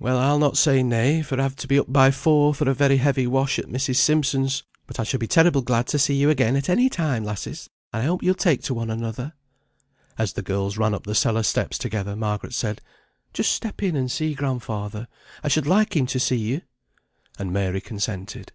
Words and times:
"Well, 0.00 0.18
I'll 0.18 0.40
not 0.40 0.56
say 0.58 0.82
nay, 0.82 1.22
for 1.22 1.40
I've 1.40 1.54
to 1.54 1.68
be 1.68 1.78
up 1.78 1.92
by 1.92 2.10
four 2.10 2.52
for 2.52 2.68
a 2.68 2.74
very 2.74 2.96
heavy 2.96 3.28
wash 3.28 3.60
at 3.60 3.66
Mrs. 3.66 3.94
Simpson's; 3.94 4.64
but 4.88 4.98
I 4.98 5.04
shall 5.04 5.20
be 5.20 5.28
terrible 5.28 5.62
glad 5.62 5.86
to 5.86 6.00
see 6.00 6.16
you 6.16 6.30
again 6.30 6.56
at 6.56 6.68
any 6.68 6.88
time, 6.90 7.22
lasses; 7.22 7.70
and 7.92 8.02
I 8.02 8.06
hope 8.06 8.20
you'll 8.24 8.34
take 8.34 8.60
to 8.64 8.74
one 8.74 8.90
another." 8.90 9.34
As 10.18 10.32
the 10.32 10.42
girls 10.42 10.78
ran 10.78 10.94
up 10.94 11.04
the 11.04 11.14
cellar 11.14 11.44
steps 11.44 11.78
together, 11.78 12.16
Margaret 12.16 12.54
said: 12.54 12.80
"Just 13.32 13.52
step 13.52 13.80
in 13.80 13.94
and 13.94 14.10
see 14.10 14.34
grandfather. 14.34 15.06
I 15.44 15.48
should 15.48 15.68
like 15.68 15.94
him 15.94 16.06
to 16.06 16.18
see 16.18 16.38
you." 16.38 16.62
And 17.38 17.52
Mary 17.52 17.80
consented. 17.80 18.50